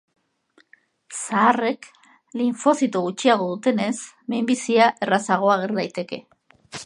[1.17, 1.89] Zaharrek
[2.41, 3.93] linfozito gutxiago dutenez,
[4.35, 6.23] minbizia errazago ager daiteke.